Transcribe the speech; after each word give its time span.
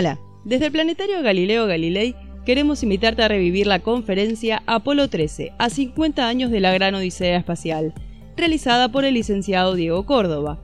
Hola, 0.00 0.18
desde 0.46 0.64
el 0.64 0.72
Planetario 0.72 1.20
Galileo 1.20 1.66
Galilei 1.66 2.14
queremos 2.46 2.82
invitarte 2.82 3.22
a 3.22 3.28
revivir 3.28 3.66
la 3.66 3.80
conferencia 3.80 4.62
Apolo 4.64 5.10
13, 5.10 5.52
a 5.58 5.68
50 5.68 6.26
años 6.26 6.50
de 6.50 6.60
la 6.60 6.72
gran 6.72 6.94
Odisea 6.94 7.36
Espacial, 7.36 7.92
realizada 8.34 8.90
por 8.90 9.04
el 9.04 9.12
licenciado 9.12 9.74
Diego 9.74 10.06
Córdoba. 10.06 10.58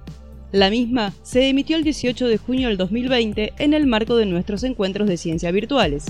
La 0.53 0.71
misma 0.71 1.13
se 1.21 1.51
emitió 1.51 1.77
el 1.77 1.85
18 1.85 2.29
de 2.29 2.39
junio 2.39 2.69
del 2.69 2.79
2020 2.79 3.53
en 3.59 3.75
el 3.75 3.87
marco 3.87 4.17
de 4.17 4.25
nuestros 4.25 4.65
encuentros 4.65 5.07
de 5.07 5.19
ciencia 5.19 5.51
virtuales. 5.51 6.07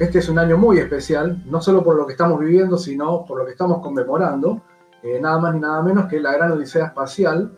Este 0.00 0.20
es 0.20 0.30
un 0.30 0.38
año 0.38 0.56
muy 0.56 0.78
especial, 0.78 1.42
no 1.44 1.60
solo 1.60 1.84
por 1.84 1.94
lo 1.94 2.06
que 2.06 2.12
estamos 2.12 2.40
viviendo, 2.40 2.78
sino 2.78 3.26
por 3.26 3.38
lo 3.38 3.44
que 3.44 3.50
estamos 3.50 3.82
conmemorando, 3.82 4.62
eh, 5.02 5.20
nada 5.20 5.38
más 5.38 5.52
ni 5.52 5.60
nada 5.60 5.82
menos 5.82 6.06
que 6.06 6.18
la 6.18 6.32
gran 6.32 6.52
odisea 6.52 6.86
espacial 6.86 7.52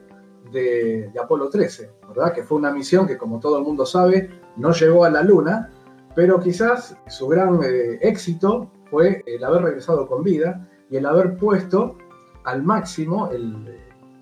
de, 0.51 1.13
Apolo 1.23 1.49
13, 1.49 1.93
¿verdad? 2.09 2.33
Que 2.33 2.43
fue 2.43 2.59
una 2.59 2.73
misión 2.73 3.07
que, 3.07 3.17
como 3.17 3.39
todo 3.39 3.59
el 3.59 3.65
mundo 3.65 3.87
sabe, 3.87 4.29
no 4.57 4.73
llegó 4.73 5.05
a 5.05 5.11
la 5.11 5.23
Luna, 5.23 5.71
pero 6.17 6.41
quizás 6.41 6.97
su 7.07 7.29
gran 7.29 7.61
eh, 7.63 8.01
éxito 8.03 8.73
fue 8.91 9.23
el 9.25 9.45
haber 9.45 9.63
regresado 9.63 10.09
con 10.09 10.25
vida 10.25 10.69
y 10.91 10.97
el 10.97 11.07
haber 11.07 11.37
puesto 11.37 11.97
al 12.43 12.65
máximo 12.65 13.31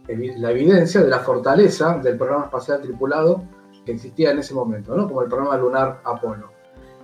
la 0.09 0.51
evidencia 0.51 1.01
de 1.01 1.09
la 1.09 1.21
fortaleza 1.21 1.97
del 1.97 2.19
programa 2.19 2.45
espacial 2.45 2.83
tripulado 2.83 3.45
que 3.87 3.93
existía 3.93 4.33
en 4.33 4.41
ese 4.41 4.53
momento, 4.53 4.95
¿no? 4.95 5.09
como 5.09 5.23
el 5.23 5.29
programa 5.31 5.57
lunar 5.57 6.03
Apolo 6.05 6.60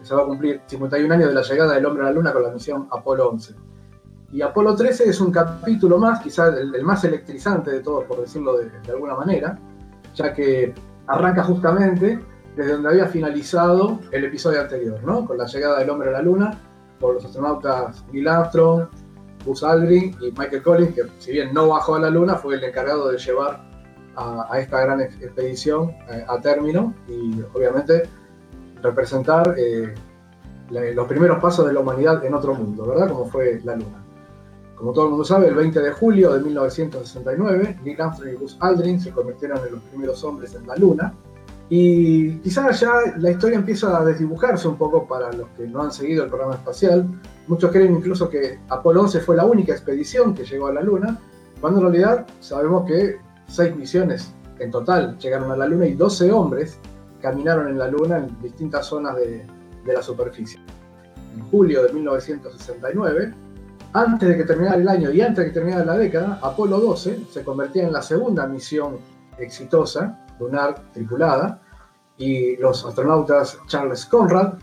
se 0.06 0.14
va 0.14 0.22
a 0.22 0.24
cumplir 0.26 0.60
51 0.66 1.12
años 1.12 1.28
de 1.28 1.34
la 1.34 1.42
llegada 1.42 1.74
del 1.74 1.84
hombre 1.84 2.04
a 2.04 2.06
la 2.06 2.12
Luna 2.12 2.32
con 2.32 2.44
la 2.44 2.50
misión 2.50 2.86
Apolo 2.92 3.28
11. 3.30 3.54
Y 4.32 4.40
Apolo 4.40 4.76
13 4.76 5.08
es 5.08 5.20
un 5.20 5.32
capítulo 5.32 5.98
más, 5.98 6.20
quizás 6.20 6.56
el, 6.56 6.84
más 6.84 7.02
electrizante 7.04 7.72
de 7.72 7.80
todos, 7.80 8.04
por 8.04 8.20
decirlo 8.20 8.56
de, 8.58 8.70
alguna 8.88 9.16
manera, 9.16 9.58
ya 10.14 10.32
que 10.32 10.72
arranca 11.08 11.42
justamente 11.42 12.20
desde 12.54 12.72
donde 12.72 12.88
había 12.88 13.06
finalizado 13.06 13.98
el 14.12 14.24
episodio 14.24 14.60
anterior, 14.60 15.02
¿no? 15.04 15.26
con 15.26 15.38
la 15.38 15.46
llegada 15.46 15.80
del 15.80 15.90
hombre 15.90 16.10
a 16.10 16.12
la 16.12 16.22
Luna 16.22 16.60
por 17.00 17.14
los 17.14 17.24
astronautas 17.24 18.04
Neil 18.12 18.28
Armstrong, 18.28 18.86
Buzz 19.44 19.64
Aldrin 19.64 20.16
y 20.20 20.30
Michael 20.38 20.62
Collins, 20.62 20.94
que 20.94 21.02
si 21.18 21.32
bien 21.32 21.52
no 21.52 21.68
bajó 21.68 21.96
a 21.96 22.00
la 22.00 22.10
Luna, 22.10 22.36
fue 22.36 22.54
el 22.54 22.64
encargado 22.64 23.10
de 23.10 23.18
llevar 23.18 23.60
a, 24.14 24.58
esta 24.58 24.80
gran 24.82 25.00
expedición 25.00 25.90
eh, 26.10 26.24
a 26.28 26.40
término 26.40 26.94
y 27.08 27.40
obviamente 27.52 28.04
representar 28.82 29.54
eh, 29.58 29.94
los 30.70 31.06
primeros 31.06 31.38
pasos 31.40 31.66
de 31.66 31.72
la 31.72 31.80
humanidad 31.80 32.24
en 32.24 32.34
otro 32.34 32.54
mundo, 32.54 32.86
¿verdad? 32.86 33.08
Como 33.08 33.26
fue 33.26 33.60
la 33.64 33.76
Luna. 33.76 34.04
Como 34.74 34.92
todo 34.92 35.04
el 35.04 35.10
mundo 35.10 35.24
sabe, 35.24 35.48
el 35.48 35.54
20 35.54 35.80
de 35.80 35.90
julio 35.92 36.34
de 36.34 36.40
1969, 36.40 37.78
Neil 37.82 38.00
Armstrong 38.00 38.32
y 38.32 38.36
Buzz 38.36 38.56
Aldrin 38.60 39.00
se 39.00 39.10
convirtieron 39.10 39.58
en 39.66 39.72
los 39.72 39.82
primeros 39.84 40.22
hombres 40.22 40.54
en 40.54 40.66
la 40.66 40.76
Luna. 40.76 41.14
Y 41.68 42.38
quizás 42.38 42.80
ya 42.80 42.92
la 43.16 43.30
historia 43.30 43.56
empieza 43.56 43.98
a 43.98 44.04
desdibujarse 44.04 44.68
un 44.68 44.76
poco 44.76 45.08
para 45.08 45.32
los 45.32 45.48
que 45.56 45.66
no 45.66 45.82
han 45.82 45.90
seguido 45.90 46.24
el 46.24 46.28
programa 46.28 46.54
espacial. 46.54 47.08
Muchos 47.48 47.72
creen 47.72 47.96
incluso 47.96 48.28
que 48.28 48.60
Apolo 48.68 49.02
11 49.02 49.20
fue 49.20 49.36
la 49.36 49.44
única 49.44 49.72
expedición 49.72 50.34
que 50.34 50.44
llegó 50.44 50.68
a 50.68 50.72
la 50.74 50.82
Luna, 50.82 51.18
cuando 51.60 51.80
en 51.80 51.86
realidad 51.86 52.26
sabemos 52.40 52.86
que 52.86 53.16
seis 53.48 53.74
misiones 53.74 54.32
en 54.58 54.70
total 54.70 55.18
llegaron 55.18 55.50
a 55.50 55.56
la 55.56 55.66
Luna 55.66 55.86
y 55.86 55.94
12 55.94 56.30
hombres 56.30 56.78
caminaron 57.26 57.66
en 57.66 57.76
la 57.76 57.88
Luna 57.88 58.18
en 58.18 58.40
distintas 58.40 58.86
zonas 58.86 59.16
de, 59.16 59.44
la 59.84 60.00
superficie. 60.00 60.60
En 61.34 61.42
julio 61.50 61.82
de 61.82 61.92
1969, 61.92 63.34
antes 63.92 64.28
de 64.28 64.36
que 64.36 64.44
terminara 64.44 64.76
el 64.76 64.88
año 64.88 65.10
y 65.10 65.20
antes 65.20 65.38
de 65.38 65.50
que 65.50 65.54
terminara 65.54 65.84
la 65.84 65.98
década, 65.98 66.38
Apolo 66.40 66.78
12 66.78 67.24
se 67.28 67.42
convertía 67.42 67.82
en 67.82 67.92
la 67.92 68.00
segunda 68.00 68.46
misión 68.46 68.98
exitosa 69.38 70.24
lunar 70.38 70.92
tripulada 70.92 71.60
y 72.16 72.56
los 72.58 72.84
astronautas 72.86 73.58
Charles 73.66 74.06
Conrad 74.06 74.54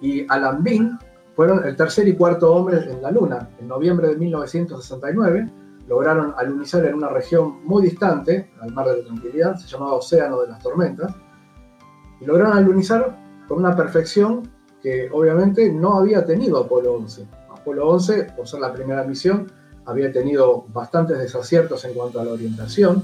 y 0.00 0.24
Alan 0.28 0.62
Bean 0.62 1.00
fueron 1.34 1.64
el 1.64 1.74
tercer 1.74 2.06
y 2.06 2.14
cuarto 2.14 2.54
hombre 2.54 2.88
en 2.88 3.02
la 3.02 3.10
Luna. 3.10 3.48
En 3.58 3.66
noviembre 3.66 4.08
de 4.08 4.16
1969 4.16 5.50
lograron 5.88 6.34
alunizar 6.36 6.84
en 6.84 6.94
una 6.94 7.08
región 7.08 7.64
muy 7.64 7.82
distante 7.82 8.52
al 8.60 8.72
mar 8.72 8.86
de 8.86 8.98
la 8.98 9.04
Tranquilidad, 9.06 9.56
se 9.56 9.66
llamaba 9.66 9.94
Océano 9.94 10.40
de 10.42 10.48
las 10.48 10.62
Tormentas, 10.62 11.12
y 12.22 12.26
lograron 12.26 12.56
alunizar 12.56 13.18
con 13.48 13.58
una 13.58 13.74
perfección 13.74 14.48
que 14.80 15.08
obviamente 15.12 15.72
no 15.72 15.94
había 15.98 16.24
tenido 16.24 16.58
Apolo 16.58 16.94
11. 16.94 17.26
Apolo 17.50 17.88
11, 17.88 18.32
por 18.36 18.46
ser 18.46 18.60
la 18.60 18.72
primera 18.72 19.04
misión, 19.04 19.50
había 19.84 20.12
tenido 20.12 20.64
bastantes 20.72 21.18
desaciertos 21.18 21.84
en 21.84 21.94
cuanto 21.94 22.20
a 22.20 22.24
la 22.24 22.32
orientación 22.32 23.02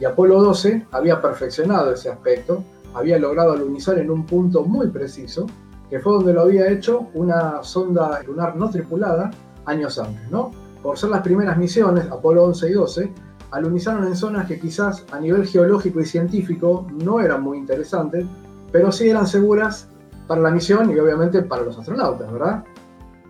y 0.00 0.04
Apolo 0.04 0.40
12 0.42 0.86
había 0.92 1.20
perfeccionado 1.20 1.92
ese 1.92 2.08
aspecto, 2.08 2.64
había 2.94 3.18
logrado 3.18 3.52
alunizar 3.52 3.98
en 3.98 4.10
un 4.10 4.26
punto 4.26 4.64
muy 4.64 4.88
preciso, 4.88 5.46
que 5.90 6.00
fue 6.00 6.14
donde 6.14 6.32
lo 6.32 6.42
había 6.42 6.68
hecho 6.70 7.08
una 7.14 7.62
sonda 7.62 8.22
lunar 8.22 8.56
no 8.56 8.70
tripulada 8.70 9.30
años 9.64 9.98
antes, 9.98 10.30
¿no? 10.30 10.50
Por 10.82 10.98
ser 10.98 11.10
las 11.10 11.22
primeras 11.22 11.56
misiones, 11.56 12.10
Apolo 12.10 12.44
11 12.44 12.70
y 12.70 12.72
12, 12.72 13.12
alunizaron 13.52 14.06
en 14.06 14.16
zonas 14.16 14.46
que 14.46 14.58
quizás 14.58 15.04
a 15.12 15.20
nivel 15.20 15.46
geológico 15.46 16.00
y 16.00 16.06
científico 16.06 16.86
no 17.04 17.20
eran 17.20 17.42
muy 17.42 17.58
interesantes, 17.58 18.24
pero 18.72 18.90
sí 18.90 19.08
eran 19.08 19.26
seguras 19.26 19.88
para 20.26 20.40
la 20.40 20.50
misión 20.50 20.90
y 20.90 20.98
obviamente 20.98 21.42
para 21.42 21.62
los 21.62 21.78
astronautas, 21.78 22.32
¿verdad? 22.32 22.64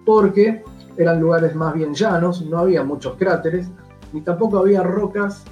Porque 0.07 0.65
eran 0.97 1.21
lugares 1.21 1.55
más 1.55 1.75
bien 1.75 1.95
llanos, 1.95 2.43
no 2.43 2.59
había 2.59 2.85
muchos 2.85 3.17
cráteres, 3.17 3.69
ni 4.13 4.21
tampoco 4.21 4.59
había 4.59 4.83
rocas 4.83 5.45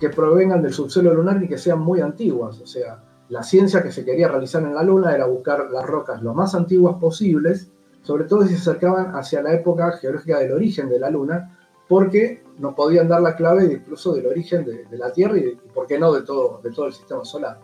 que 0.00 0.10
provengan 0.10 0.62
del 0.62 0.72
subsuelo 0.72 1.14
lunar 1.14 1.40
ni 1.40 1.48
que 1.48 1.58
sean 1.58 1.80
muy 1.80 2.00
antiguas. 2.00 2.60
O 2.60 2.66
sea, 2.66 3.02
la 3.28 3.42
ciencia 3.42 3.82
que 3.82 3.92
se 3.92 4.04
quería 4.04 4.28
realizar 4.28 4.62
en 4.62 4.74
la 4.74 4.82
Luna 4.82 5.14
era 5.14 5.26
buscar 5.26 5.70
las 5.70 5.84
rocas 5.84 6.22
lo 6.22 6.34
más 6.34 6.54
antiguas 6.54 6.96
posibles, 7.00 7.70
sobre 8.02 8.24
todo 8.24 8.42
si 8.42 8.50
se 8.50 8.70
acercaban 8.70 9.16
hacia 9.16 9.42
la 9.42 9.52
época 9.52 9.92
geológica 9.92 10.38
del 10.38 10.52
origen 10.52 10.88
de 10.88 11.00
la 11.00 11.10
Luna, 11.10 11.58
porque 11.88 12.44
nos 12.58 12.74
podían 12.74 13.08
dar 13.08 13.20
la 13.20 13.36
clave 13.36 13.64
incluso 13.64 14.14
del 14.14 14.26
origen 14.26 14.64
de, 14.64 14.86
la 14.96 15.12
Tierra 15.12 15.36
y, 15.38 15.40
y, 15.40 15.68
por 15.74 15.86
qué 15.86 15.98
no, 15.98 16.12
de 16.12 16.22
todo, 16.22 16.60
de 16.62 16.70
todo 16.70 16.86
el 16.86 16.92
sistema 16.92 17.24
solar. 17.24 17.58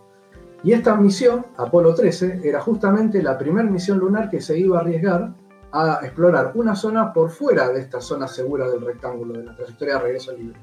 Y 0.63 0.71
esta 0.71 0.95
misión, 0.95 1.45
Apolo 1.57 1.93
13, 1.93 2.39
era 2.41 2.61
justamente 2.61 3.21
la 3.21 3.37
primera 3.37 3.69
misión 3.69 3.99
lunar 3.99 4.29
que 4.29 4.39
se 4.39 4.57
iba 4.57 4.77
a 4.77 4.81
arriesgar 4.81 5.33
a 5.73 5.99
explorar 6.03 6.51
una 6.55 6.75
zona 6.75 7.11
por 7.11 7.31
fuera 7.31 7.69
de 7.69 7.81
esta 7.81 7.99
zona 7.99 8.27
segura 8.27 8.69
del 8.69 8.81
rectángulo 8.81 9.33
de 9.33 9.43
la 9.43 9.55
trayectoria 9.55 9.95
de 9.95 9.99
regreso 9.99 10.31
libre. 10.31 10.59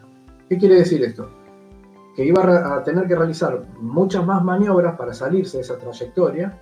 ¿Qué 0.49 0.57
quiere 0.57 0.77
decir 0.77 1.05
esto? 1.05 1.29
Que 2.17 2.25
iba 2.25 2.77
a 2.77 2.83
tener 2.83 3.07
que 3.07 3.15
realizar 3.15 3.63
muchas 3.79 4.25
más 4.25 4.43
maniobras 4.43 4.97
para 4.97 5.13
salirse 5.13 5.59
de 5.59 5.65
esa 5.65 5.77
trayectoria, 5.77 6.59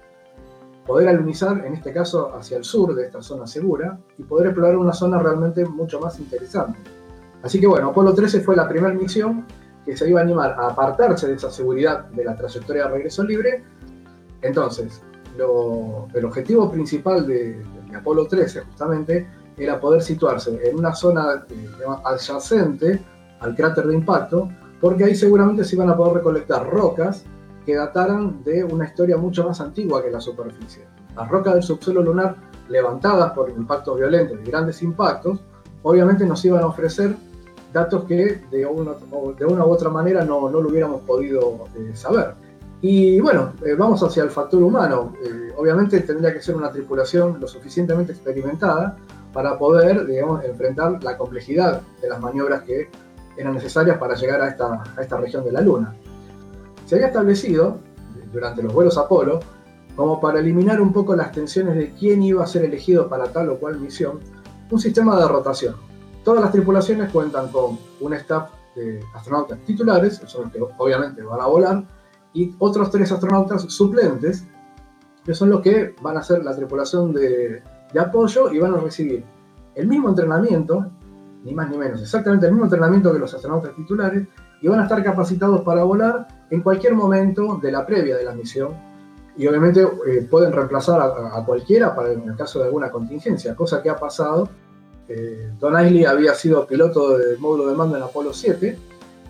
poder 0.85 1.09
alunizar, 1.09 1.65
en 1.65 1.75
este 1.75 1.93
caso, 1.93 2.35
hacia 2.35 2.57
el 2.57 2.65
sur 2.65 2.95
de 2.95 3.05
esta 3.05 3.23
zona 3.23 3.47
segura 3.47 3.99
y 4.17 4.25
poder 4.25 4.49
explorar 4.49 4.77
una 4.77 4.93
zona 4.93 5.19
realmente 5.19 5.65
mucho 5.65 6.01
más 6.01 6.19
interesante. 6.19 6.79
Así 7.43 7.61
que 7.61 7.69
bueno, 7.69 7.91
Apolo 7.91 8.15
13 8.15 8.41
fue 8.41 8.57
la 8.57 8.67
primera 8.67 8.95
misión 8.95 9.47
que 9.89 9.97
se 9.97 10.07
iba 10.07 10.21
a 10.21 10.23
animar 10.23 10.55
a 10.59 10.69
apartarse 10.69 11.27
de 11.27 11.33
esa 11.33 11.51
seguridad 11.51 12.05
de 12.11 12.23
la 12.23 12.37
trayectoria 12.37 12.85
de 12.85 12.91
regreso 12.91 13.23
libre. 13.23 13.65
Entonces, 14.43 15.01
el 16.15 16.25
objetivo 16.27 16.71
principal 16.71 17.27
de, 17.27 17.65
Apolo 17.97 18.27
13 18.27 18.61
justamente 18.61 19.27
era 19.57 19.81
poder 19.81 20.03
situarse 20.03 20.61
en 20.69 20.79
una 20.79 20.95
zona 20.95 21.47
eh, 21.49 21.69
adyacente 22.05 23.03
al 23.41 23.57
cráter 23.57 23.87
de 23.87 23.95
impacto, 23.95 24.51
porque 24.79 25.05
ahí 25.05 25.15
seguramente 25.15 25.65
se 25.65 25.75
iban 25.75 25.89
a 25.89 25.97
poder 25.97 26.17
recolectar 26.17 26.69
rocas 26.69 27.25
que 27.65 27.75
dataran 27.75 28.45
de 28.45 28.65
una 28.65 28.85
historia 28.85 29.17
mucho 29.17 29.45
más 29.45 29.59
antigua 29.63 30.03
que 30.03 30.11
la 30.11 30.21
superficie. 30.21 30.85
Las 31.17 31.31
rocas 31.31 31.55
del 31.55 31.63
subsuelo 31.63 32.03
lunar 32.03 32.37
levantadas 32.69 33.33
por 33.33 33.49
impactos 33.49 33.97
violentos 33.97 34.39
y 34.39 34.51
grandes 34.51 34.83
impactos, 34.83 35.41
obviamente 35.83 36.27
nos 36.27 36.45
iban 36.45 36.63
a 36.63 36.67
ofrecer 36.67 37.17
datos 37.79 38.05
que 38.05 38.43
de 38.51 38.67
una, 38.67 38.93
de 39.39 39.47
una 39.47 39.65
u 39.65 39.71
otra 39.71 39.91
manera 39.91 40.25
no, 40.25 40.51
no 40.51 40.61
lo 40.61 40.69
hubiéramos 40.69 41.03
podido 41.03 41.67
eh, 41.77 41.91
saber. 41.95 42.35
Y 42.81 43.21
bueno, 43.21 43.55
eh, 43.65 43.75
vamos 43.75 44.03
hacia 44.03 44.23
el 44.23 44.31
factor 44.31 44.63
humano. 44.63 45.15
Eh, 45.25 45.53
obviamente 45.57 46.01
tendría 46.01 46.33
que 46.33 46.41
ser 46.41 46.57
una 46.57 46.71
tripulación 46.71 47.39
lo 47.41 47.49
suficientemente 47.49 48.13
experimentada 48.13 48.97
para 49.33 49.59
poder, 49.59 50.07
digamos, 50.07 50.45
enfrentar 50.45 51.03
la 51.03 51.17
complejidad 51.17 51.83
de 52.01 52.09
las 52.09 52.21
maniobras 52.21 52.63
que 52.63 52.89
eran 53.37 53.55
necesarias 53.55 53.99
para 53.99 54.15
llegar 54.15 54.41
a 54.43 54.49
esta, 54.49 54.83
a 54.97 55.01
esta 55.01 55.17
región 55.17 55.45
de 55.45 55.53
la 55.53 55.61
Luna. 55.61 55.95
Se 56.87 56.95
había 56.95 57.09
establecido, 57.09 57.79
durante 58.33 58.63
los 58.63 58.73
vuelos 58.73 58.97
Apolo, 58.97 59.41
como 59.97 60.21
para 60.21 60.39
eliminar 60.39 60.81
un 60.81 60.93
poco 60.93 61.17
las 61.17 61.33
tensiones 61.33 61.75
de 61.75 61.93
quién 61.93 62.23
iba 62.23 62.45
a 62.45 62.47
ser 62.47 62.65
elegido 62.65 63.09
para 63.09 63.33
tal 63.33 63.51
o 63.51 63.59
cual 63.59 63.81
misión, 63.81 64.21
un 64.71 64.79
sistema 64.79 65.19
de 65.19 65.27
rotación 65.27 65.88
Todas 66.29 66.43
las 66.43 66.53
tripulaciones 66.53 67.11
cuentan 67.11 67.49
con 67.49 67.79
un 68.03 68.13
staff 68.13 68.51
de 68.77 69.03
astronautas 69.15 69.61
titulares, 69.61 70.21
son 70.27 70.43
los 70.43 70.53
que 70.53 70.61
obviamente 70.77 71.23
van 71.23 71.41
a 71.41 71.47
volar, 71.47 71.83
y 72.35 72.55
otros 72.59 72.91
tres 72.91 73.11
astronautas 73.11 73.63
suplentes, 73.63 74.47
que 75.25 75.33
son 75.33 75.49
los 75.49 75.63
que 75.63 75.95
van 76.03 76.19
a 76.19 76.23
ser 76.23 76.45
la 76.45 76.55
tripulación 76.55 77.15
de, 77.15 77.63
apoyo 77.99 78.53
y 78.53 78.59
van 78.59 78.75
a 78.75 78.77
recibir 78.77 79.25
el 79.75 79.89
mismo 79.89 80.11
entrenamiento 80.11 80.91
ni 81.45 81.55
más 81.55 81.71
ni 81.71 81.79
menos, 81.79 82.03
exactamente 82.03 82.45
el 82.45 82.53
mismo 82.53 82.67
entrenamiento 82.67 83.11
que 83.11 83.21
los 83.21 83.33
astronautas 83.33 83.75
titulares, 83.75 84.29
y 84.61 84.69
van 84.69 84.81
a 84.81 84.83
estar 84.83 85.03
capacitados 85.03 85.63
para 85.63 85.83
volar 85.85 86.29
en 86.51 86.61
cualquier 86.61 86.93
momento 86.93 87.59
de 87.63 87.73
la 87.73 87.87
previa 87.87 88.19
de 88.19 88.25
la 88.25 88.35
misión. 88.35 88.77
Y 89.39 89.47
obviamente 89.47 89.81
eh, 89.81 90.29
pueden 90.31 90.53
reemplazar 90.53 91.01
a, 91.01 91.43
cualquiera 91.47 91.97
para 91.97 92.13
en 92.13 92.29
el 92.29 92.37
caso 92.37 92.59
de 92.59 92.67
alguna 92.67 92.91
contingencia, 92.91 93.57
cosa 93.57 93.83
que 93.83 93.89
ha 93.89 93.97
pasado. 93.97 94.51
Eh, 95.09 95.51
Don 95.59 95.75
Isley 95.85 96.05
había 96.05 96.35
sido 96.35 96.67
piloto 96.67 97.17
del 97.17 97.39
módulo 97.39 97.69
de 97.69 97.75
mando 97.75 97.97
en 97.97 98.03
Apolo 98.03 98.33
7 98.33 98.79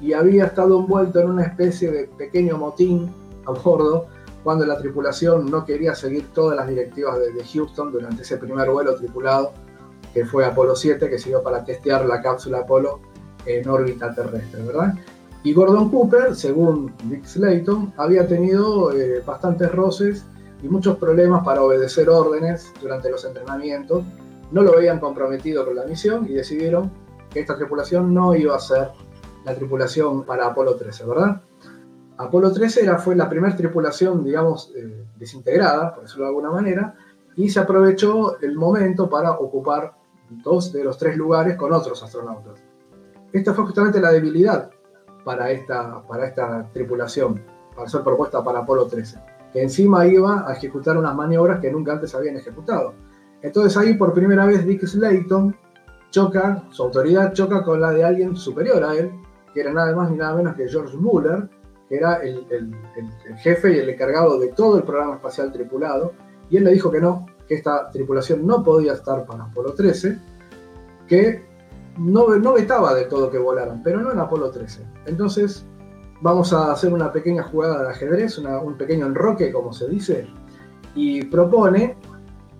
y 0.00 0.12
había 0.12 0.46
estado 0.46 0.80
envuelto 0.80 1.20
en 1.20 1.30
una 1.30 1.44
especie 1.44 1.90
de 1.90 2.04
pequeño 2.04 2.58
motín 2.58 3.12
a 3.46 3.52
bordo 3.52 4.06
cuando 4.42 4.64
la 4.66 4.78
tripulación 4.78 5.50
no 5.50 5.64
quería 5.64 5.94
seguir 5.94 6.28
todas 6.32 6.56
las 6.56 6.68
directivas 6.68 7.18
de, 7.18 7.32
de 7.32 7.44
Houston 7.44 7.92
durante 7.92 8.22
ese 8.22 8.36
primer 8.38 8.70
vuelo 8.70 8.94
tripulado 8.94 9.52
que 10.14 10.24
fue 10.24 10.44
Apolo 10.44 10.74
7, 10.74 11.08
que 11.08 11.18
sirvió 11.18 11.42
para 11.42 11.64
testear 11.64 12.06
la 12.06 12.22
cápsula 12.22 12.60
Apolo 12.60 13.00
en 13.46 13.68
órbita 13.68 14.14
terrestre, 14.14 14.62
¿verdad? 14.62 14.94
Y 15.42 15.52
Gordon 15.52 15.90
Cooper, 15.90 16.34
según 16.34 16.92
Dick 17.04 17.24
Slayton, 17.24 17.92
había 17.96 18.26
tenido 18.26 18.92
eh, 18.92 19.22
bastantes 19.24 19.70
roces 19.72 20.24
y 20.62 20.68
muchos 20.68 20.96
problemas 20.98 21.44
para 21.44 21.62
obedecer 21.62 22.10
órdenes 22.10 22.72
durante 22.80 23.08
los 23.10 23.24
entrenamientos. 23.24 24.02
No 24.50 24.62
lo 24.62 24.74
habían 24.74 25.00
comprometido 25.00 25.64
con 25.64 25.76
la 25.76 25.84
misión 25.84 26.26
y 26.28 26.34
decidieron 26.34 26.90
que 27.30 27.40
esta 27.40 27.56
tripulación 27.56 28.14
no 28.14 28.34
iba 28.34 28.56
a 28.56 28.60
ser 28.60 28.90
la 29.44 29.54
tripulación 29.54 30.24
para 30.24 30.46
Apolo 30.46 30.76
13, 30.76 31.06
¿verdad? 31.06 31.42
Apolo 32.16 32.52
13 32.52 32.82
era, 32.82 32.98
fue 32.98 33.14
la 33.14 33.28
primera 33.28 33.54
tripulación, 33.54 34.24
digamos, 34.24 34.72
eh, 34.76 35.06
desintegrada, 35.16 35.94
por 35.94 36.02
decirlo 36.02 36.24
de 36.24 36.28
alguna 36.28 36.50
manera, 36.50 36.94
y 37.36 37.48
se 37.48 37.60
aprovechó 37.60 38.40
el 38.40 38.56
momento 38.56 39.08
para 39.08 39.32
ocupar 39.32 39.94
dos 40.28 40.72
de 40.72 40.82
los 40.82 40.98
tres 40.98 41.16
lugares 41.16 41.56
con 41.56 41.72
otros 41.72 42.02
astronautas. 42.02 42.60
Esta 43.32 43.54
fue 43.54 43.64
justamente 43.64 44.00
la 44.00 44.10
debilidad 44.10 44.70
para 45.24 45.50
esta, 45.50 46.02
para 46.02 46.26
esta 46.26 46.68
tripulación, 46.72 47.42
para 47.76 47.88
ser 47.88 48.02
propuesta 48.02 48.42
para 48.42 48.60
Apolo 48.60 48.86
13, 48.86 49.18
que 49.52 49.62
encima 49.62 50.06
iba 50.06 50.48
a 50.48 50.54
ejecutar 50.54 50.96
unas 50.96 51.14
maniobras 51.14 51.60
que 51.60 51.70
nunca 51.70 51.92
antes 51.92 52.14
habían 52.14 52.36
ejecutado. 52.36 52.94
Entonces 53.42 53.76
ahí 53.76 53.94
por 53.94 54.12
primera 54.14 54.46
vez 54.46 54.66
Dick 54.66 54.84
Slayton 54.84 55.54
choca, 56.10 56.64
su 56.70 56.82
autoridad 56.82 57.32
choca 57.32 57.62
con 57.62 57.80
la 57.80 57.92
de 57.92 58.04
alguien 58.04 58.36
superior 58.36 58.82
a 58.82 58.94
él, 58.94 59.12
que 59.52 59.60
era 59.60 59.72
nada 59.72 59.94
más 59.94 60.10
ni 60.10 60.16
nada 60.16 60.34
menos 60.34 60.54
que 60.56 60.68
George 60.68 60.96
Muller, 60.96 61.48
que 61.88 61.96
era 61.96 62.16
el, 62.16 62.46
jefe 63.38 63.76
y 63.76 63.78
el 63.78 63.88
encargado 63.88 64.38
de 64.38 64.48
todo 64.48 64.78
el 64.78 64.82
programa 64.82 65.16
espacial 65.16 65.52
tripulado, 65.52 66.12
y 66.50 66.56
él 66.56 66.64
le 66.64 66.72
dijo 66.72 66.90
que 66.90 67.00
no, 67.00 67.26
que 67.46 67.54
esta 67.54 67.90
tripulación 67.90 68.46
no 68.46 68.62
podía 68.62 68.92
estar 68.92 69.24
para 69.24 69.44
Apolo 69.44 69.74
13, 69.74 70.18
que 71.06 71.46
no, 71.98 72.28
no 72.36 72.52
vetaba 72.52 72.94
de 72.94 73.04
todo 73.04 73.30
que 73.30 73.38
volaran, 73.38 73.82
pero 73.82 74.00
no 74.00 74.12
en 74.12 74.18
Apolo 74.18 74.50
13. 74.50 74.82
Entonces 75.06 75.64
vamos 76.20 76.52
a 76.52 76.72
hacer 76.72 76.92
una 76.92 77.12
pequeña 77.12 77.42
jugada 77.42 77.82
de 77.82 77.90
ajedrez, 77.90 78.38
un 78.38 78.76
pequeño 78.76 79.06
enroque, 79.06 79.52
como 79.52 79.72
se 79.72 79.88
dice, 79.88 80.26
y 80.94 81.24
propone 81.24 81.96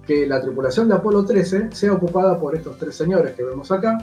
que 0.08 0.26
la 0.26 0.40
tripulación 0.40 0.88
de 0.88 0.94
Apolo 0.94 1.22
13 1.22 1.68
sea 1.70 1.92
ocupada 1.92 2.40
por 2.40 2.56
estos 2.56 2.78
tres 2.78 2.96
señores 2.96 3.34
que 3.34 3.44
vemos 3.44 3.70
acá, 3.70 3.98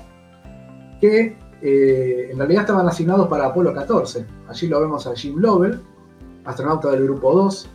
que 1.01 1.35
eh, 1.63 2.29
en 2.31 2.37
realidad 2.37 2.61
estaban 2.61 2.87
asignados 2.87 3.27
para 3.27 3.47
Apolo 3.47 3.73
14. 3.73 4.23
Allí 4.47 4.67
lo 4.67 4.79
vemos 4.81 5.07
a 5.07 5.15
Jim 5.15 5.39
Lovell, 5.39 5.81
astronauta 6.45 6.91
del 6.91 7.05
grupo 7.05 7.33
2. 7.33 7.69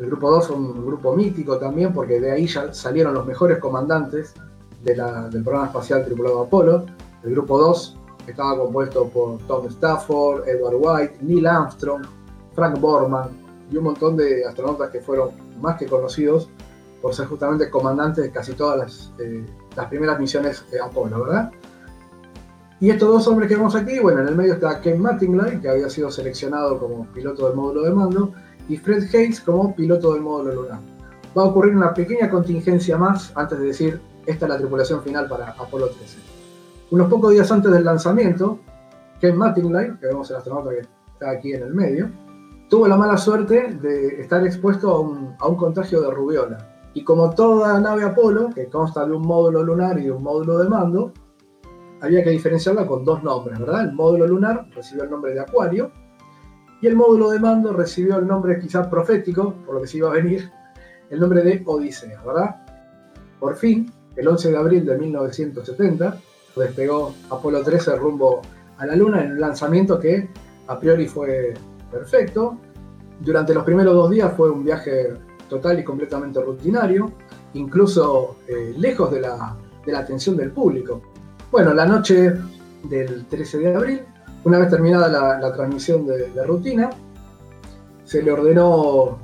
El 0.00 0.06
grupo 0.06 0.30
2 0.30 0.48
fue 0.48 0.56
un 0.56 0.86
grupo 0.86 1.16
mítico 1.16 1.56
también 1.56 1.94
porque 1.94 2.20
de 2.20 2.32
ahí 2.32 2.46
ya 2.46 2.74
salieron 2.74 3.14
los 3.14 3.24
mejores 3.24 3.56
comandantes 3.58 4.34
del 4.84 5.42
programa 5.42 5.68
espacial 5.68 6.04
tripulado 6.04 6.42
Apolo. 6.42 6.84
El 7.22 7.30
grupo 7.30 7.56
2 7.56 7.98
estaba 8.26 8.58
compuesto 8.58 9.08
por 9.08 9.38
Tom 9.46 9.66
Stafford, 9.68 10.46
Edward 10.46 10.76
White, 10.78 11.18
Neil 11.22 11.46
Armstrong, 11.46 12.02
Frank 12.54 12.78
Borman 12.78 13.30
y 13.70 13.78
un 13.78 13.84
montón 13.84 14.18
de 14.18 14.44
astronautas 14.44 14.90
que 14.90 15.00
fueron 15.00 15.30
más 15.58 15.78
que 15.78 15.86
conocidos 15.86 16.50
por 17.02 17.14
ser 17.14 17.26
justamente 17.26 17.68
comandantes 17.68 18.24
de 18.24 18.30
casi 18.30 18.52
todas 18.52 18.78
las, 18.78 19.12
eh, 19.18 19.44
las 19.76 19.86
primeras 19.86 20.18
misiones 20.20 20.64
de 20.70 20.80
Apolo, 20.80 21.24
¿verdad? 21.24 21.50
Y 22.80 22.90
estos 22.90 23.08
dos 23.08 23.28
hombres 23.28 23.48
que 23.48 23.56
vemos 23.56 23.74
aquí, 23.74 23.98
bueno, 23.98 24.22
en 24.22 24.28
el 24.28 24.36
medio 24.36 24.54
está 24.54 24.80
Ken 24.80 25.00
Mattingly, 25.00 25.60
que 25.60 25.68
había 25.68 25.88
sido 25.90 26.10
seleccionado 26.10 26.78
como 26.78 27.06
piloto 27.06 27.46
del 27.46 27.56
módulo 27.56 27.82
de 27.82 27.92
mando, 27.92 28.32
y 28.68 28.76
Fred 28.76 29.04
Hayes 29.14 29.40
como 29.40 29.74
piloto 29.74 30.14
del 30.14 30.22
módulo 30.22 30.62
lunar. 30.62 30.80
Va 31.36 31.42
a 31.42 31.46
ocurrir 31.46 31.76
una 31.76 31.92
pequeña 31.92 32.30
contingencia 32.30 32.96
más 32.96 33.32
antes 33.36 33.58
de 33.58 33.66
decir 33.66 34.00
esta 34.26 34.46
es 34.46 34.50
la 34.50 34.58
tripulación 34.58 35.02
final 35.02 35.28
para 35.28 35.50
Apolo 35.50 35.88
13. 35.88 36.18
Unos 36.90 37.08
pocos 37.08 37.32
días 37.32 37.50
antes 37.50 37.70
del 37.72 37.84
lanzamiento, 37.84 38.58
Ken 39.20 39.36
Mattingly, 39.36 39.98
que 40.00 40.06
vemos 40.06 40.30
el 40.30 40.36
astronauta 40.36 40.70
que 40.70 40.80
está 40.80 41.30
aquí 41.30 41.52
en 41.52 41.62
el 41.62 41.74
medio, 41.74 42.10
tuvo 42.68 42.88
la 42.88 42.96
mala 42.96 43.16
suerte 43.16 43.78
de 43.80 44.20
estar 44.20 44.44
expuesto 44.44 44.90
a 44.90 45.00
un, 45.00 45.36
a 45.38 45.46
un 45.46 45.56
contagio 45.56 46.00
de 46.00 46.10
rubiola. 46.10 46.71
Y 46.94 47.04
como 47.04 47.30
toda 47.30 47.80
nave 47.80 48.04
Apolo, 48.04 48.50
que 48.54 48.66
consta 48.66 49.06
de 49.06 49.12
un 49.12 49.22
módulo 49.22 49.62
lunar 49.62 49.98
y 49.98 50.04
de 50.04 50.12
un 50.12 50.22
módulo 50.22 50.58
de 50.58 50.68
mando, 50.68 51.12
había 52.00 52.22
que 52.22 52.30
diferenciarla 52.30 52.86
con 52.86 53.04
dos 53.04 53.22
nombres, 53.22 53.58
¿verdad? 53.58 53.84
El 53.84 53.92
módulo 53.92 54.26
lunar 54.26 54.66
recibió 54.74 55.04
el 55.04 55.10
nombre 55.10 55.32
de 55.32 55.40
Acuario 55.40 55.90
y 56.80 56.88
el 56.88 56.96
módulo 56.96 57.30
de 57.30 57.38
mando 57.38 57.72
recibió 57.72 58.18
el 58.18 58.26
nombre 58.26 58.58
quizás 58.58 58.88
profético, 58.88 59.54
por 59.64 59.76
lo 59.76 59.80
que 59.80 59.86
se 59.86 59.98
iba 59.98 60.10
a 60.10 60.12
venir, 60.12 60.50
el 61.10 61.20
nombre 61.20 61.42
de 61.42 61.62
Odisea, 61.64 62.20
¿verdad? 62.22 62.56
Por 63.38 63.54
fin, 63.54 63.90
el 64.16 64.26
11 64.26 64.50
de 64.50 64.56
abril 64.56 64.84
de 64.84 64.98
1970, 64.98 66.16
despegó 66.56 67.14
Apolo 67.30 67.62
13 67.62 67.96
rumbo 67.96 68.42
a 68.78 68.86
la 68.86 68.96
Luna 68.96 69.22
en 69.22 69.32
un 69.32 69.40
lanzamiento 69.40 69.98
que 69.98 70.28
a 70.66 70.78
priori 70.78 71.06
fue 71.06 71.54
perfecto. 71.90 72.58
Durante 73.20 73.54
los 73.54 73.62
primeros 73.64 73.94
dos 73.94 74.10
días 74.10 74.32
fue 74.36 74.50
un 74.50 74.64
viaje 74.64 75.14
total 75.52 75.78
y 75.80 75.84
completamente 75.84 76.40
rutinario, 76.40 77.12
incluso 77.52 78.36
eh, 78.48 78.74
lejos 78.78 79.10
de 79.12 79.20
la, 79.20 79.56
atención 79.94 80.34
del 80.34 80.50
público. 80.50 81.02
Bueno, 81.50 81.74
la 81.74 81.84
noche 81.84 82.32
del 82.84 83.26
13 83.26 83.58
de 83.58 83.74
abril, 83.74 84.00
una 84.44 84.58
vez 84.58 84.70
terminada 84.70 85.08
la, 85.38 85.52
transmisión 85.52 86.06
de, 86.06 86.30
de, 86.30 86.44
rutina, 86.44 86.88
se 88.04 88.22
le 88.22 88.32
ordenó 88.32 89.18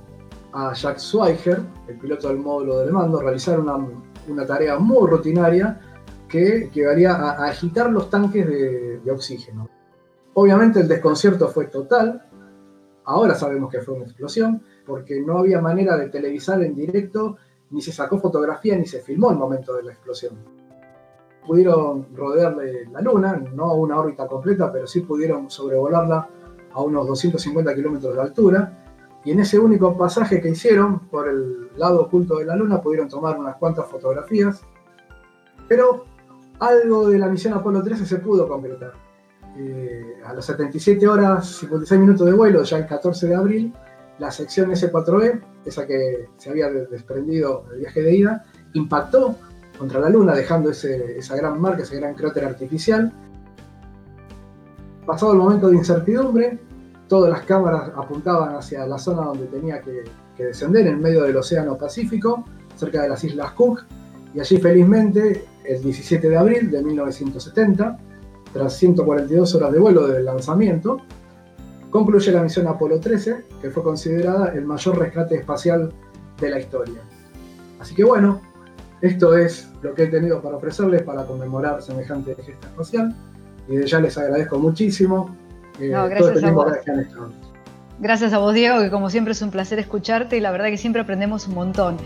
a 0.53 0.75
Jack 0.75 0.99
Sweiger, 0.99 1.63
el 1.89 1.97
piloto 1.99 2.29
del 2.29 2.37
módulo 2.37 2.81
de 2.81 2.93
mando, 2.93 3.23
realizar 3.23 3.59
una 3.59 4.47
tarea 4.47 4.79
muy 4.79 5.09
rutinaria 5.09 5.81
que 6.29 6.65
equivalía 6.65 7.15
a, 7.15 7.47
agitar 7.47 7.91
los 7.91 8.11
tanques 8.11 8.47
de, 8.47 9.11
oxígeno. 9.11 9.67
Obviamente 10.35 10.81
el 10.81 10.89
desconcierto 10.89 11.49
fue 11.49 11.69
total, 11.69 12.28
ahora 13.09 13.35
sabemos 13.35 13.71
que 13.71 13.81
fue 13.81 13.95
una 13.95 14.05
explosión, 14.05 14.63
porque 14.87 15.21
no 15.21 15.39
había 15.39 15.61
manera 15.63 15.97
de 15.97 16.11
televisar 16.11 16.63
en 16.63 16.75
directo, 16.75 17.39
ni 17.71 17.81
se 17.81 17.91
sacó 17.91 18.19
fotografía, 18.19 18.77
ni 18.77 18.85
se 18.85 19.01
filmó 19.01 19.31
el 19.31 19.39
momento 19.39 19.75
de 19.75 19.83
la 19.83 19.93
explosión. 19.93 20.35
Pudieron 21.47 22.15
rodearle 22.15 22.87
la 22.93 23.01
Luna, 23.01 23.43
no 23.55 23.65
a 23.65 23.75
una 23.75 23.99
órbita 23.99 24.27
completa, 24.27 24.71
pero 24.71 24.87
sí 24.87 25.01
pudieron 25.01 25.51
sobrevolarla 25.51 26.29
a 26.71 26.83
unos 26.83 27.07
250 27.07 27.75
kilómetros 27.75 28.15
de 28.15 28.21
altura, 28.21 28.85
y 29.25 29.31
en 29.31 29.41
ese 29.41 29.59
único 29.59 29.97
pasaje 29.97 30.41
que 30.43 30.51
hicieron 30.51 31.09
por 31.09 31.29
el 31.29 31.71
lado 31.79 32.03
oculto 32.03 32.37
de 32.37 32.45
la 32.45 32.57
Luna 32.57 32.83
pudieron 32.83 33.09
tomar 33.09 33.39
unas 33.39 33.57
cuantas 33.57 33.87
fotografías, 33.87 34.63
pero 35.67 36.05
algo 36.59 37.09
de 37.09 37.19
la 37.19 37.29
misión 37.29 37.55
Apolo 37.55 37.83
13 37.83 38.05
se 38.05 38.19
pudo 38.19 38.47
concretar. 38.47 39.08
Eh, 39.61 40.15
a 40.25 40.35
las 40.35 40.45
77 40.47 41.09
horas 41.09 41.57
56 41.61 42.01
minutos 42.01 42.25
de 42.27 42.33
vuelo, 42.33 42.63
ya 42.63 42.79
el 42.79 42.87
14 42.87 43.27
de 43.27 43.35
abril, 43.35 43.75
la 44.21 44.31
sección 44.31 44.71
S4E, 44.71 45.41
esa 45.65 45.85
que 45.85 46.29
se 46.37 46.51
había 46.51 46.71
desprendido 46.71 47.65
en 47.67 47.75
el 47.75 47.81
viaje 47.81 48.03
de 48.03 48.17
ida, 48.17 48.45
impactó 48.75 49.35
contra 49.77 49.99
la 49.99 50.11
Luna, 50.11 50.35
dejando 50.35 50.71
esa 50.71 51.37
gran 51.37 51.61
marca, 51.61 51.83
ese 51.83 51.97
gran 51.97 52.15
cráter 52.15 52.45
artificial. 52.45 53.13
Pasado 55.05 55.33
el 55.33 55.39
momento 55.39 55.71
de 55.71 55.77
incertidumbre, 55.77 56.61
todas 57.09 57.31
las 57.31 57.43
cámaras 57.43 57.91
apuntaban 57.97 58.55
hacia 58.55 58.87
la 58.87 58.99
zona 58.99 59.23
donde 59.23 59.47
tenía 59.47 59.81
que, 59.81 60.05
descender, 60.37 60.87
en 60.87 61.01
medio 61.01 61.25
del 61.25 61.37
Océano 61.37 61.77
Pacífico, 61.77 62.45
cerca 62.77 63.03
de 63.03 63.09
las 63.09 63.25
Islas 63.25 63.51
Cook, 63.53 63.85
y 64.35 64.39
allí 64.39 64.59
felizmente, 64.59 65.47
el 65.65 65.83
17 65.83 66.29
de 66.29 66.37
abril 66.37 66.71
de 66.71 66.81
1970, 66.81 67.99
tras 68.59 68.77
142 68.77 69.55
horas 69.55 69.73
de 69.73 69.79
vuelo 69.79 70.07
desde 70.09 70.19
el 70.19 70.25
lanzamiento, 70.25 70.99
concluye 71.91 72.33
la 72.33 72.43
misión 72.43 72.67
Apolo 72.67 72.99
13, 72.99 73.45
que 73.63 73.71
fue 73.71 73.85
considerada 73.85 74.53
el 74.53 74.65
mayor 74.65 74.99
rescate 74.99 75.37
espacial 75.37 75.93
de 76.41 76.51
la 76.51 76.59
historia. 76.59 77.01
Así 77.79 77.95
que 77.95 78.03
bueno, 78.03 78.41
esto 79.01 79.37
es 79.37 79.71
lo 79.81 79.95
que 79.95 80.05
he 80.05 80.07
tenido 80.09 80.43
para 80.43 80.57
ofrecerles 80.57 81.03
para 81.03 81.25
conmemorar 81.25 81.81
semejante 81.83 82.35
gesta 82.35 82.67
espacial, 82.67 83.15
y 83.69 83.77
de 83.77 83.87
ya 83.87 84.01
les 84.01 84.19
agradezco 84.19 84.59
muchísimo 84.59 85.37
eh, 85.79 85.91
gracias 85.91 86.43
a 86.43 86.51
vos. 86.51 86.73
Gracias 88.01 88.33
a 88.33 88.39
vos, 88.39 88.55
Diego, 88.55 88.81
que 88.81 88.91
como 88.91 89.09
siempre 89.09 89.35
es 89.35 89.43
un 89.43 89.53
placer 89.53 89.79
escucharte 89.79 90.37
y 90.37 90.41
la 90.41 90.51
verdad 90.51 90.67
que 90.67 90.79
siempre 90.79 91.03
aprendemos 91.03 91.47
un 91.47 91.55
montón. 91.55 91.97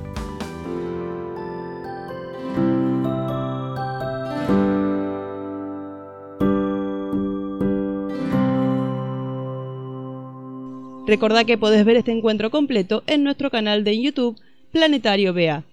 Recordá 11.06 11.44
que 11.44 11.58
podés 11.58 11.84
ver 11.84 11.96
este 11.96 12.12
encuentro 12.12 12.50
completo 12.50 13.02
en 13.06 13.24
nuestro 13.24 13.50
canal 13.50 13.82
de 13.82 14.00
YouTube 14.00 14.38
Planetario 14.70 15.34
BA. 15.34 15.64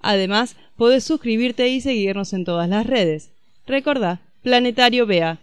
Además, 0.00 0.56
podés 0.76 1.04
suscribirte 1.04 1.68
y 1.68 1.80
seguirnos 1.80 2.34
en 2.34 2.44
todas 2.44 2.68
las 2.68 2.86
redes. 2.86 3.30
Recordá, 3.66 4.20
Planetario 4.42 5.06
BA. 5.06 5.38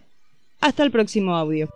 Hasta 0.60 0.84
el 0.84 0.92
próximo 0.92 1.36
audio. 1.36 1.70